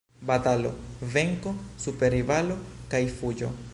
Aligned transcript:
Batalo, 0.27 0.71
venko 1.17 1.53
super 1.85 2.11
rivalo 2.17 2.57
kaj 2.95 3.03
fuĝo. 3.21 3.53